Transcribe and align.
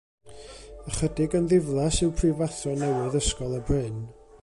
Ychydig 0.91 1.35
yn 1.41 1.51
ddiflas 1.51 2.01
yw 2.07 2.11
prifathro 2.23 2.77
newydd 2.85 3.23
Ysgol 3.25 3.57
y 3.61 3.65
Bryn. 3.71 4.05